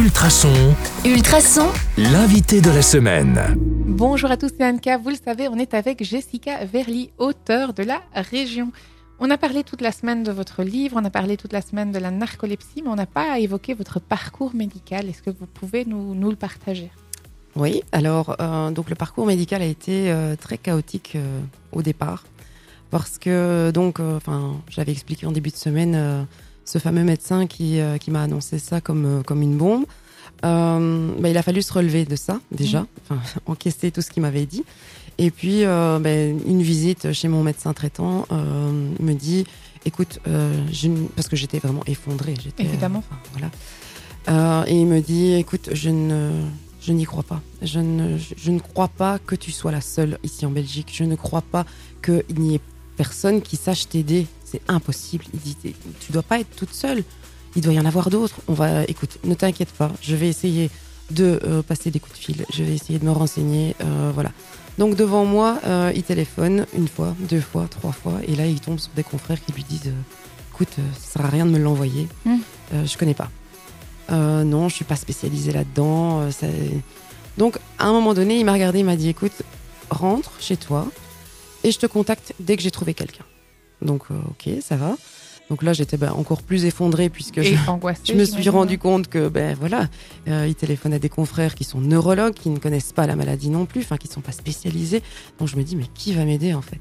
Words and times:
Ultrason, 0.00 0.74
Ultrason, 1.04 1.68
l'invité 1.98 2.62
de 2.62 2.70
la 2.70 2.80
semaine. 2.80 3.38
Bonjour 3.86 4.30
à 4.30 4.38
tous, 4.38 4.50
c'est 4.56 4.64
Anka. 4.64 4.96
Vous 4.96 5.10
le 5.10 5.18
savez, 5.22 5.46
on 5.48 5.58
est 5.58 5.74
avec 5.74 6.02
Jessica 6.02 6.64
Verly, 6.64 7.10
auteure 7.18 7.74
de 7.74 7.82
La 7.82 8.00
Région. 8.14 8.72
On 9.18 9.28
a 9.28 9.36
parlé 9.36 9.62
toute 9.62 9.82
la 9.82 9.92
semaine 9.92 10.22
de 10.22 10.32
votre 10.32 10.62
livre, 10.62 10.96
on 10.98 11.04
a 11.04 11.10
parlé 11.10 11.36
toute 11.36 11.52
la 11.52 11.60
semaine 11.60 11.92
de 11.92 11.98
la 11.98 12.10
narcolepsie, 12.10 12.80
mais 12.82 12.88
on 12.88 12.94
n'a 12.94 13.04
pas 13.04 13.40
évoqué 13.40 13.74
votre 13.74 14.00
parcours 14.00 14.54
médical. 14.54 15.06
Est-ce 15.06 15.20
que 15.20 15.28
vous 15.28 15.44
pouvez 15.44 15.84
nous, 15.84 16.14
nous 16.14 16.30
le 16.30 16.36
partager? 16.36 16.90
Oui, 17.54 17.82
alors 17.92 18.36
euh, 18.40 18.70
donc 18.70 18.88
le 18.88 18.96
parcours 18.96 19.26
médical 19.26 19.60
a 19.60 19.66
été 19.66 20.10
euh, 20.10 20.34
très 20.34 20.56
chaotique 20.56 21.12
euh, 21.16 21.40
au 21.72 21.82
départ 21.82 22.24
parce 22.90 23.18
que 23.18 23.70
donc 23.70 24.00
euh, 24.00 24.16
enfin 24.16 24.56
j'avais 24.70 24.92
expliqué 24.92 25.26
en 25.26 25.32
début 25.32 25.50
de 25.50 25.56
semaine 25.56 25.94
euh, 25.94 26.22
ce 26.64 26.78
fameux 26.78 27.04
médecin 27.04 27.46
qui, 27.46 27.80
euh, 27.80 27.98
qui 27.98 28.10
m'a 28.10 28.22
annoncé 28.22 28.58
ça 28.58 28.80
comme 28.80 29.06
euh, 29.06 29.22
comme 29.22 29.42
une 29.42 29.56
bombe. 29.56 29.84
Euh, 30.44 31.10
bah, 31.18 31.28
il 31.28 31.36
a 31.36 31.42
fallu 31.42 31.60
se 31.62 31.72
relever 31.72 32.04
de 32.04 32.16
ça 32.16 32.40
déjà, 32.50 32.86
enfin 33.08 33.20
encaisser 33.46 33.90
tout 33.90 34.00
ce 34.02 34.10
qu'il 34.10 34.22
m'avait 34.22 34.46
dit. 34.46 34.64
Et 35.18 35.30
puis 35.30 35.64
euh, 35.64 35.98
ben, 35.98 36.40
une 36.46 36.62
visite 36.62 37.12
chez 37.12 37.28
mon 37.28 37.42
médecin 37.42 37.72
traitant 37.74 38.26
me 38.30 39.12
dit 39.12 39.44
écoute 39.84 40.18
je 40.24 40.88
parce 41.14 41.28
que 41.28 41.36
j'étais 41.36 41.58
vraiment 41.58 41.82
effondrée, 41.86 42.34
j'étais 42.42 42.62
Évidemment. 42.64 43.02
voilà. 43.32 44.66
Et 44.66 44.74
il 44.74 44.86
me 44.86 45.00
dit 45.00 45.34
écoute 45.34 45.70
je 45.72 45.90
ne 45.90 46.30
je 46.80 46.92
n'y 46.92 47.04
crois 47.04 47.22
pas. 47.22 47.42
Je 47.60 47.78
ne, 47.78 48.16
je, 48.16 48.34
je 48.36 48.50
ne 48.50 48.58
crois 48.58 48.88
pas 48.88 49.18
que 49.18 49.34
tu 49.34 49.52
sois 49.52 49.70
la 49.72 49.82
seule 49.82 50.18
ici 50.22 50.46
en 50.46 50.50
Belgique. 50.50 50.90
Je 50.94 51.04
ne 51.04 51.14
crois 51.14 51.42
pas 51.42 51.66
qu'il 52.02 52.24
n'y 52.38 52.54
ait 52.54 52.60
personne 52.96 53.42
qui 53.42 53.56
sache 53.56 53.88
t'aider. 53.88 54.26
C'est 54.50 54.62
impossible. 54.68 55.24
Il 55.34 55.40
dit, 55.40 55.56
tu 56.00 56.12
dois 56.12 56.22
pas 56.22 56.40
être 56.40 56.54
toute 56.56 56.72
seule. 56.74 57.04
Il 57.56 57.62
doit 57.62 57.72
y 57.72 57.78
en 57.80 57.84
avoir 57.84 58.10
d'autres. 58.10 58.36
On 58.48 58.52
va, 58.54 58.84
écoute, 58.84 59.18
ne 59.24 59.34
t'inquiète 59.34 59.70
pas. 59.70 59.90
Je 60.02 60.14
vais 60.16 60.28
essayer 60.28 60.70
de 61.10 61.40
euh, 61.44 61.62
passer 61.62 61.90
des 61.90 62.00
coups 62.00 62.18
de 62.18 62.22
fil. 62.24 62.44
Je 62.52 62.62
vais 62.64 62.74
essayer 62.74 62.98
de 62.98 63.04
me 63.04 63.10
renseigner. 63.12 63.76
euh, 63.82 64.10
voilà. 64.14 64.30
Donc 64.78 64.94
devant 64.96 65.24
moi, 65.24 65.58
euh, 65.66 65.92
il 65.94 66.02
téléphone 66.02 66.66
une 66.76 66.88
fois, 66.88 67.14
deux 67.28 67.40
fois, 67.40 67.66
trois 67.68 67.92
fois, 67.92 68.20
et 68.26 68.34
là 68.34 68.46
il 68.46 68.60
tombe 68.60 68.78
sur 68.78 68.90
des 68.96 69.02
confrères 69.02 69.44
qui 69.44 69.52
lui 69.52 69.64
disent, 69.64 69.92
écoute, 70.52 70.68
ça 70.98 71.12
sert 71.18 71.26
à 71.26 71.28
rien 71.28 71.44
de 71.44 71.50
me 71.50 71.58
l'envoyer. 71.58 72.08
Mm. 72.24 72.36
Euh, 72.74 72.86
je 72.86 72.96
connais 72.98 73.14
pas. 73.14 73.30
Non, 74.10 74.68
je 74.68 74.74
suis 74.74 74.84
pas 74.84 74.96
spécialisée 74.96 75.52
là-dedans. 75.52 76.30
ça- 76.32 76.46
Donc, 77.38 77.58
à 77.78 77.86
un 77.86 77.92
moment 77.92 78.12
donné, 78.14 78.40
il 78.40 78.44
m'a 78.44 78.52
regardé, 78.54 78.80
il 78.80 78.84
m'a 78.84 78.96
dit 78.96 79.08
écoute, 79.08 79.42
rentre 79.88 80.32
chez 80.40 80.56
toi 80.56 80.86
et 81.62 81.70
je 81.70 81.78
te 81.78 81.86
contacte 81.86 82.32
dès 82.40 82.56
que 82.56 82.62
j'ai 82.62 82.72
trouvé 82.72 82.92
quelqu'un. 82.94 83.24
Donc, 83.82 84.02
euh, 84.10 84.14
ok, 84.30 84.50
ça 84.62 84.76
va. 84.76 84.96
Donc 85.48 85.64
là, 85.64 85.72
j'étais 85.72 85.96
ben, 85.96 86.12
encore 86.12 86.42
plus 86.42 86.64
effondrée 86.64 87.08
puisque 87.08 87.40
je, 87.42 88.14
me 88.14 88.24
suis 88.24 88.48
rendu 88.50 88.78
compte 88.78 89.08
que, 89.08 89.28
ben 89.28 89.56
voilà, 89.58 89.88
euh, 90.28 90.46
il 90.46 90.54
téléphone 90.54 90.92
à 90.94 91.00
des 91.00 91.08
confrères 91.08 91.56
qui 91.56 91.64
sont 91.64 91.80
neurologues, 91.80 92.34
qui 92.34 92.50
ne 92.50 92.58
connaissent 92.58 92.92
pas 92.92 93.06
la 93.08 93.16
maladie 93.16 93.50
non 93.50 93.66
plus, 93.66 93.80
enfin, 93.80 93.96
qui 93.96 94.06
ne 94.06 94.12
sont 94.12 94.20
pas 94.20 94.30
spécialisés. 94.30 95.02
Donc, 95.40 95.48
je 95.48 95.56
me 95.56 95.64
dis 95.64 95.74
mais 95.74 95.86
qui 95.92 96.12
va 96.12 96.24
m'aider 96.24 96.54
en 96.54 96.62
fait? 96.62 96.78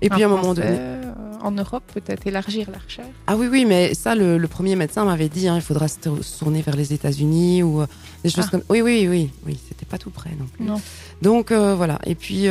Et 0.00 0.08
puis, 0.10 0.22
à 0.22 0.26
un 0.26 0.28
moment 0.28 0.54
donné. 0.54 0.68
euh, 0.70 1.12
En 1.42 1.50
Europe, 1.50 1.82
peut-être 1.92 2.24
élargir 2.26 2.70
la 2.70 2.78
recherche? 2.78 3.08
Ah 3.26 3.36
oui, 3.36 3.48
oui, 3.50 3.64
mais 3.64 3.94
ça, 3.94 4.14
le, 4.14 4.38
le 4.38 4.48
premier 4.48 4.76
médecin 4.76 5.04
m'avait 5.04 5.28
dit, 5.28 5.48
hein, 5.48 5.56
il 5.56 5.62
faudra 5.62 5.88
se 5.88 5.98
tour- 5.98 6.22
se 6.22 6.38
tourner 6.38 6.62
vers 6.62 6.76
les 6.76 6.92
États-Unis 6.92 7.62
ou 7.64 7.80
euh, 7.80 7.86
des 8.22 8.30
choses 8.30 8.44
Ah. 8.46 8.50
comme. 8.52 8.62
Oui, 8.68 8.80
oui, 8.80 9.08
oui, 9.08 9.30
oui, 9.44 9.58
c'était 9.68 9.86
pas 9.86 9.98
tout 9.98 10.10
près 10.10 10.30
non 10.38 10.46
plus. 10.46 10.64
Non. 10.64 10.80
Donc 11.20 11.50
voilà. 11.52 11.98
Et 12.06 12.14
puis 12.14 12.46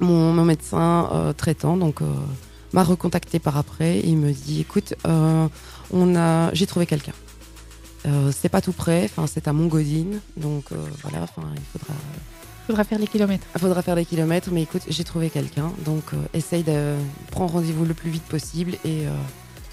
mon, 0.00 0.32
mon 0.34 0.44
médecin 0.44 1.32
traitant 1.38 1.76
donc 1.76 2.00
m'a 2.72 2.82
recontacté 2.84 3.38
par 3.38 3.56
après. 3.56 3.98
Et 3.98 4.08
il 4.08 4.16
me 4.16 4.32
dit, 4.32 4.60
écoute, 4.60 4.94
euh, 5.06 5.46
on 5.90 6.16
a, 6.16 6.52
j'ai 6.54 6.66
trouvé 6.66 6.86
quelqu'un. 6.86 7.14
Euh, 8.06 8.30
c'est 8.32 8.48
pas 8.48 8.60
tout 8.60 8.72
près. 8.72 9.04
Enfin, 9.04 9.26
c'est 9.26 9.48
à 9.48 9.52
Montgodine. 9.52 10.20
Donc 10.36 10.72
euh, 10.72 10.76
voilà. 11.02 11.22
Enfin, 11.22 11.48
il 11.54 11.62
faudra. 11.72 11.94
faudra 12.66 12.84
faire 12.84 12.98
les 12.98 13.06
kilomètres. 13.06 13.46
Il 13.54 13.60
faudra 13.60 13.82
faire 13.82 13.96
des 13.96 14.04
kilomètres, 14.04 14.50
mais 14.52 14.62
écoute, 14.62 14.82
j'ai 14.88 15.04
trouvé 15.04 15.30
quelqu'un, 15.30 15.72
donc 15.84 16.04
euh, 16.12 16.16
essaye 16.34 16.62
de 16.62 16.94
prendre 17.30 17.52
rendez-vous 17.52 17.84
le 17.84 17.94
plus 17.94 18.10
vite 18.10 18.24
possible 18.24 18.72
et 18.84 19.06
euh, 19.06 19.10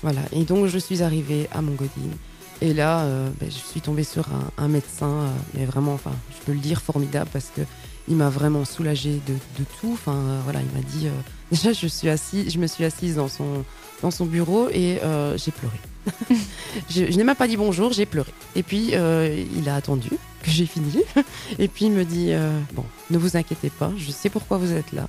voilà. 0.02 0.22
Et 0.32 0.44
donc 0.44 0.68
je 0.68 0.78
suis 0.78 1.04
arrivée 1.04 1.48
à 1.52 1.62
Montgodine 1.62 2.14
et 2.62 2.74
là, 2.74 3.06
ben, 3.40 3.50
je 3.52 3.70
suis 3.72 3.82
tombée 3.82 4.06
sur 4.06 4.30
un, 4.30 4.64
un 4.64 4.70
médecin, 4.70 5.26
mais 5.54 5.66
vraiment, 5.66 5.94
enfin, 5.94 6.14
je 6.32 6.46
peux 6.46 6.54
le 6.54 6.60
dire 6.60 6.82
formidable 6.82 7.30
parce 7.34 7.52
que 7.54 7.62
il 8.08 8.16
m'a 8.16 8.30
vraiment 8.30 8.66
soulagée 8.66 9.20
de, 9.28 9.34
de 9.34 9.66
tout. 9.80 9.92
Enfin, 9.94 10.14
euh, 10.16 10.40
voilà, 10.44 10.60
il 10.62 10.78
m'a 10.78 10.84
dit 10.88 11.08
euh, 11.08 11.12
déjà, 11.52 11.74
je 11.74 11.88
suis 11.88 12.10
assise, 12.10 12.52
je 12.54 12.60
me 12.60 12.68
suis 12.68 12.84
assise 12.86 13.16
dans 13.16 13.28
son 13.28 13.64
dans 14.02 14.12
son 14.12 14.26
bureau 14.26 14.68
et 14.70 15.00
euh, 15.04 15.38
j'ai 15.38 15.52
pleuré. 15.52 15.78
je 16.90 17.12
je 17.12 17.18
n'ai 17.18 17.24
même 17.24 17.36
pas 17.36 17.48
dit 17.48 17.58
bonjour, 17.58 17.94
j'ai 17.94 18.06
pleuré. 18.06 18.32
Et 18.56 18.64
puis 18.64 18.90
euh, 18.94 19.44
il 19.56 19.68
a 19.70 19.76
attendu 19.76 20.10
que 20.44 20.52
j'ai 20.52 20.66
fini. 20.68 21.00
Et 21.60 21.68
puis 21.68 21.86
il 21.86 21.92
me 21.92 22.06
dit 22.06 22.28
euh, 22.32 22.60
bon, 22.74 22.84
ne 23.10 23.18
vous 23.18 23.36
inquiétez 23.38 23.70
pas, 23.72 23.92
je 23.98 24.12
sais 24.12 24.30
pourquoi 24.30 24.58
vous 24.58 24.72
êtes 24.74 24.92
là. 24.92 25.08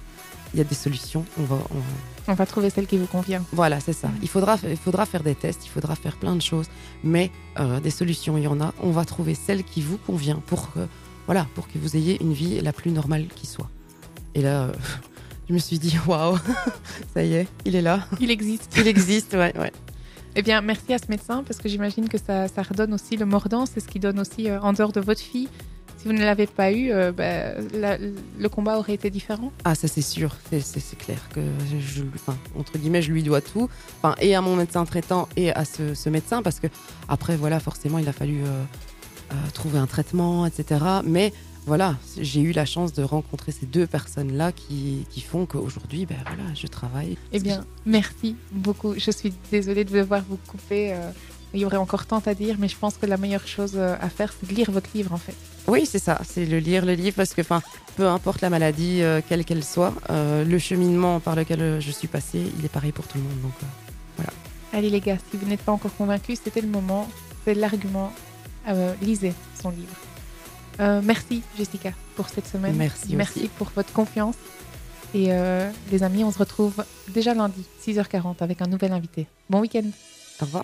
Il 0.54 0.58
y 0.58 0.60
a 0.60 0.64
des 0.64 0.74
solutions. 0.76 1.24
On 1.38 1.42
va, 1.42 1.56
on- 1.74 2.32
On 2.32 2.34
va 2.34 2.46
trouver 2.46 2.70
celle 2.70 2.86
qui 2.86 2.96
vous 2.96 3.06
convient. 3.06 3.42
voilà, 3.52 3.78
c'est 3.80 3.92
ça. 3.92 4.08
Il 4.22 4.28
faudra, 4.28 4.56
il 4.68 4.76
faudra 4.76 5.04
faire 5.04 5.22
des 5.22 5.34
tests, 5.34 5.66
il 5.66 5.68
faudra 5.68 5.94
faire 5.96 6.16
plein 6.16 6.34
de 6.34 6.40
choses, 6.42 6.66
mais 7.04 7.30
euh, 7.60 7.78
des 7.80 7.90
solutions, 7.90 8.38
il 8.38 8.44
y 8.44 8.46
en 8.46 8.60
a. 8.60 8.72
On 8.82 8.90
va 8.92 9.04
trouver 9.04 9.34
celle 9.34 9.62
qui 9.64 9.82
vous 9.82 9.98
convient 9.98 10.40
pour 10.46 10.72
que, 10.72 10.80
voilà, 11.26 11.46
pour 11.54 11.68
que 11.68 11.78
vous 11.78 11.96
ayez 11.96 12.20
une 12.22 12.32
vie 12.32 12.60
la 12.60 12.72
plus 12.72 12.90
normale 12.90 13.26
qui 13.34 13.46
soit. 13.46 13.68
Et 14.34 14.42
là, 14.42 14.64
euh, 14.64 14.72
je 15.48 15.54
me 15.54 15.58
suis 15.58 15.78
dit 15.78 15.96
waouh, 16.06 16.38
ça 17.14 17.22
y 17.24 17.34
est, 17.34 17.48
il 17.64 17.74
est 17.76 17.82
là, 17.82 18.06
Il 18.20 18.30
existe. 18.30 18.74
il 18.78 18.86
existe, 18.86 19.34
ouais, 19.34 19.56
ouais. 19.58 19.72
Eh 20.38 20.42
bien, 20.42 20.60
merci 20.60 20.92
à 20.92 20.98
ce 20.98 21.04
médecin 21.08 21.42
parce 21.46 21.58
que 21.58 21.68
j'imagine 21.68 22.08
que 22.10 22.18
ça, 22.18 22.46
ça 22.48 22.62
redonne 22.62 22.92
aussi 22.92 23.16
le 23.16 23.24
mordant. 23.24 23.64
C'est 23.64 23.80
ce 23.80 23.88
qui 23.88 23.98
donne 23.98 24.20
aussi 24.20 24.50
euh, 24.50 24.60
en 24.60 24.74
dehors 24.74 24.92
de 24.92 25.00
votre 25.00 25.22
fille. 25.22 25.48
Si 25.96 26.06
vous 26.08 26.12
ne 26.12 26.20
l'avez 26.20 26.46
pas 26.46 26.70
eu, 26.72 26.90
euh, 26.92 27.10
la- 27.72 27.96
le 27.96 28.48
combat 28.50 28.76
aurait 28.78 28.92
été 28.92 29.08
différent. 29.08 29.50
Ah, 29.64 29.74
ça 29.74 29.88
c'est 29.88 30.02
sûr, 30.02 30.36
c'est- 30.50 30.60
clair 30.98 31.18
que 31.34 31.40
je, 31.72 31.78
je- 31.80 32.02
enfin, 32.14 32.36
entre 32.54 32.76
guillemets, 32.76 33.00
je 33.00 33.12
lui 33.12 33.22
dois 33.22 33.40
tout, 33.40 33.70
enfin, 34.02 34.14
et 34.20 34.34
à 34.34 34.42
mon 34.42 34.56
médecin 34.56 34.84
traitant 34.84 35.26
et 35.36 35.52
à 35.52 35.64
ce, 35.64 35.94
ce 35.94 36.10
médecin, 36.10 36.42
parce 36.42 36.60
que 36.60 36.66
après, 37.08 37.36
voilà, 37.36 37.58
forcément, 37.58 37.96
il 37.98 38.06
a 38.06 38.12
fallu 38.12 38.42
euh, 38.44 38.62
trouver 39.54 39.78
un 39.78 39.86
traitement, 39.86 40.46
etc. 40.46 40.80
Mais 41.04 41.32
voilà, 41.66 41.96
j'ai 42.20 42.40
eu 42.40 42.52
la 42.52 42.64
chance 42.64 42.92
de 42.92 43.02
rencontrer 43.02 43.50
ces 43.52 43.66
deux 43.66 43.86
personnes-là 43.86 44.52
qui, 44.52 45.04
qui 45.10 45.20
font 45.20 45.46
qu'aujourd'hui, 45.46 46.06
ben 46.06 46.16
voilà, 46.24 46.44
je 46.54 46.66
travaille. 46.68 47.16
Eh 47.32 47.40
bien, 47.40 47.64
merci 47.84 48.36
beaucoup. 48.52 48.94
Je 48.96 49.10
suis 49.10 49.32
désolée 49.50 49.84
de 49.84 49.92
devoir 49.92 50.22
vous 50.28 50.38
couper. 50.46 50.92
euh, 50.92 51.10
il 51.54 51.60
y 51.60 51.64
aurait 51.64 51.76
encore 51.76 52.06
tant 52.06 52.18
à 52.26 52.34
dire, 52.34 52.56
mais 52.58 52.68
je 52.68 52.76
pense 52.76 52.96
que 52.98 53.06
la 53.06 53.16
meilleure 53.16 53.46
chose 53.46 53.72
euh, 53.76 53.96
à 54.00 54.10
faire, 54.10 54.32
c'est 54.38 54.48
de 54.50 54.54
lire 54.54 54.70
votre 54.70 54.90
livre, 54.94 55.12
en 55.12 55.16
fait. 55.16 55.34
Oui, 55.68 55.86
c'est 55.86 55.98
ça, 56.00 56.20
c'est 56.28 56.44
le 56.44 56.58
lire 56.58 56.84
le 56.84 56.92
livre, 56.92 57.16
parce 57.16 57.34
que, 57.34 57.40
enfin, 57.40 57.62
peu 57.96 58.06
importe 58.06 58.42
la 58.42 58.50
maladie, 58.50 59.00
euh, 59.00 59.20
quelle 59.26 59.44
qu'elle 59.44 59.64
soit, 59.64 59.94
euh, 60.10 60.44
le 60.44 60.58
cheminement 60.58 61.18
par 61.18 61.34
lequel 61.34 61.62
euh, 61.62 61.80
je 61.80 61.90
suis 61.92 62.08
passée, 62.08 62.42
il 62.58 62.64
est 62.64 62.68
pareil 62.68 62.92
pour 62.92 63.06
tout 63.06 63.16
le 63.18 63.24
monde. 63.24 63.40
Donc, 63.42 63.52
euh, 63.62 64.22
Allez 64.72 64.90
les 64.90 65.00
gars, 65.00 65.16
si 65.30 65.36
vous 65.38 65.46
n'êtes 65.48 65.62
pas 65.62 65.72
encore 65.72 65.94
convaincus, 65.96 66.40
c'était 66.44 66.60
le 66.60 66.68
moment, 66.68 67.08
c'est 67.44 67.54
l'argument. 67.54 68.12
Euh, 68.68 68.94
lisez 69.00 69.32
son 69.60 69.70
livre. 69.70 69.94
Euh, 70.80 71.00
merci 71.02 71.42
Jessica 71.56 71.92
pour 72.16 72.28
cette 72.28 72.46
semaine. 72.46 72.74
Merci 72.76 73.14
Merci 73.16 73.38
aussi. 73.40 73.48
pour 73.48 73.70
votre 73.74 73.92
confiance. 73.92 74.34
Et 75.14 75.28
euh, 75.30 75.70
les 75.90 76.02
amis, 76.02 76.24
on 76.24 76.30
se 76.32 76.38
retrouve 76.38 76.84
déjà 77.08 77.32
lundi, 77.32 77.64
6h40, 77.86 78.36
avec 78.40 78.60
un 78.60 78.66
nouvel 78.66 78.92
invité. 78.92 79.26
Bon 79.48 79.60
week-end. 79.60 79.84
au 80.40 80.44
revoir. 80.44 80.54